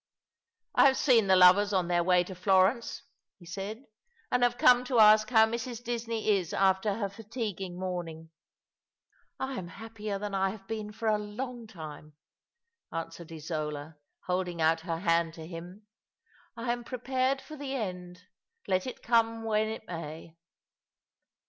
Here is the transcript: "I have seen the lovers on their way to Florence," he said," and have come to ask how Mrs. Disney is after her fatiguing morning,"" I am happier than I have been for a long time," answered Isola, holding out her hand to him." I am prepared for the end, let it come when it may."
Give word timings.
"I 0.73 0.87
have 0.87 0.97
seen 0.97 1.27
the 1.27 1.35
lovers 1.35 1.73
on 1.73 1.87
their 1.87 2.03
way 2.03 2.23
to 2.23 2.33
Florence," 2.33 3.03
he 3.37 3.45
said," 3.45 3.85
and 4.31 4.41
have 4.41 4.57
come 4.57 4.83
to 4.85 4.97
ask 4.99 5.29
how 5.29 5.45
Mrs. 5.45 5.83
Disney 5.83 6.27
is 6.27 6.53
after 6.53 6.95
her 6.95 7.07
fatiguing 7.07 7.77
morning,"" 7.79 8.31
I 9.39 9.59
am 9.59 9.67
happier 9.67 10.17
than 10.17 10.33
I 10.33 10.49
have 10.49 10.65
been 10.67 10.91
for 10.91 11.07
a 11.07 11.19
long 11.19 11.67
time," 11.67 12.13
answered 12.91 13.31
Isola, 13.31 13.95
holding 14.25 14.59
out 14.59 14.79
her 14.81 14.97
hand 14.97 15.35
to 15.35 15.45
him." 15.45 15.85
I 16.57 16.71
am 16.71 16.83
prepared 16.83 17.39
for 17.39 17.55
the 17.55 17.75
end, 17.75 18.23
let 18.67 18.87
it 18.87 19.03
come 19.03 19.43
when 19.43 19.67
it 19.67 19.85
may." 19.85 20.35